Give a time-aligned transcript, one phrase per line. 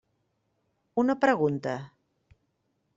[1.03, 1.79] Una pregunta.